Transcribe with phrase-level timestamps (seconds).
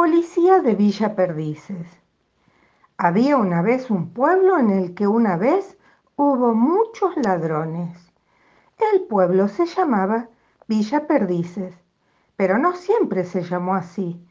[0.00, 1.86] policía de Villa Perdices.
[2.96, 5.76] Había una vez un pueblo en el que una vez
[6.16, 7.98] hubo muchos ladrones.
[8.94, 10.28] El pueblo se llamaba
[10.68, 11.74] Villa Perdices,
[12.34, 14.26] pero no siempre se llamó así.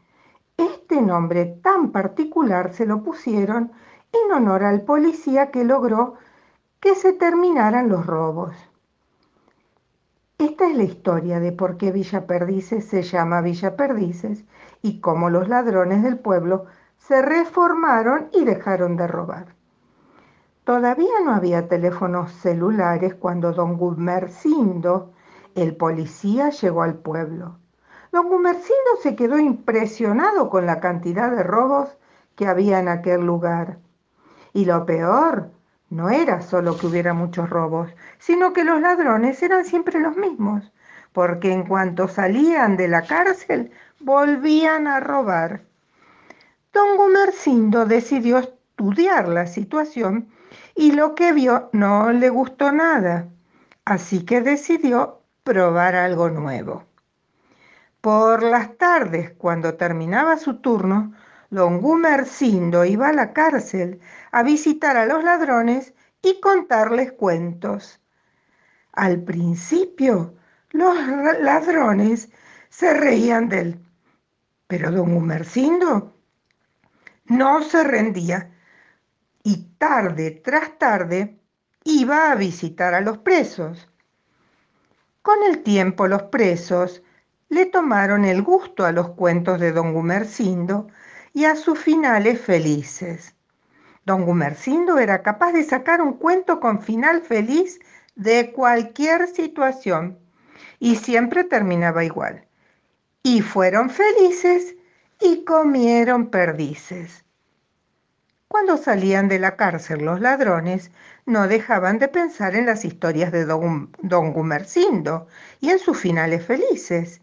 [0.56, 3.70] Este nombre tan particular se lo pusieron
[4.12, 6.14] en honor al policía que logró
[6.80, 8.56] que se terminaran los robos.
[10.40, 14.46] Esta es la historia de por qué Villa Perdices se llama Villa Perdices
[14.80, 16.64] y cómo los ladrones del pueblo
[16.96, 19.54] se reformaron y dejaron de robar.
[20.64, 25.12] Todavía no había teléfonos celulares cuando don Gumercindo,
[25.54, 27.58] el policía, llegó al pueblo.
[28.10, 31.98] Don Gumercindo se quedó impresionado con la cantidad de robos
[32.34, 33.76] que había en aquel lugar.
[34.54, 35.50] Y lo peor
[35.90, 40.72] no era solo que hubiera muchos robos, sino que los ladrones eran siempre los mismos,
[41.12, 45.62] porque en cuanto salían de la cárcel volvían a robar.
[46.72, 50.28] Don Gumercindo decidió estudiar la situación
[50.76, 53.28] y lo que vio no le gustó nada,
[53.84, 56.84] así que decidió probar algo nuevo.
[58.00, 61.12] Por las tardes, cuando terminaba su turno,
[61.50, 68.00] don Gumercindo iba a la cárcel a visitar a los ladrones y contarles cuentos.
[68.92, 70.34] Al principio,
[70.70, 70.96] los
[71.40, 72.30] ladrones
[72.68, 73.86] se reían de él,
[74.66, 76.16] pero don Gumercindo
[77.26, 78.52] no se rendía
[79.42, 81.40] y tarde tras tarde
[81.84, 83.88] iba a visitar a los presos.
[85.22, 87.02] Con el tiempo los presos
[87.48, 90.88] le tomaron el gusto a los cuentos de don Gumercindo
[91.32, 93.34] y a sus finales felices.
[94.04, 97.78] Don Gumercindo era capaz de sacar un cuento con final feliz
[98.16, 100.18] de cualquier situación
[100.78, 102.46] y siempre terminaba igual.
[103.22, 104.74] Y fueron felices
[105.20, 107.24] y comieron perdices.
[108.48, 110.90] Cuando salían de la cárcel los ladrones,
[111.24, 115.28] no dejaban de pensar en las historias de don, don Gumercindo
[115.60, 117.20] y en sus finales felices.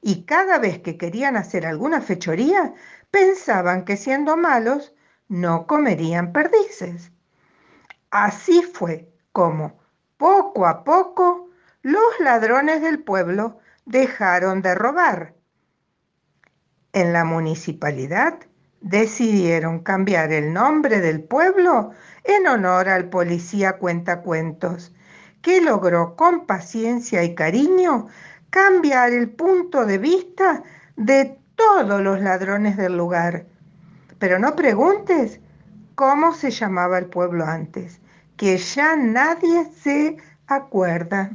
[0.00, 2.74] Y cada vez que querían hacer alguna fechoría,
[3.10, 4.94] pensaban que siendo malos
[5.28, 7.12] no comerían perdices.
[8.10, 9.78] Así fue como,
[10.16, 11.50] poco a poco,
[11.82, 15.34] los ladrones del pueblo dejaron de robar.
[16.92, 18.38] En la municipalidad
[18.80, 21.90] decidieron cambiar el nombre del pueblo
[22.24, 24.94] en honor al policía cuentacuentos,
[25.42, 28.08] que logró con paciencia y cariño
[28.50, 30.62] cambiar el punto de vista
[30.96, 33.46] de todos los ladrones del lugar.
[34.18, 35.40] Pero no preguntes
[35.94, 38.00] cómo se llamaba el pueblo antes,
[38.36, 40.16] que ya nadie se
[40.46, 41.32] acuerda.